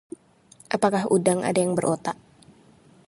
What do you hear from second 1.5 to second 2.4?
yang berotak?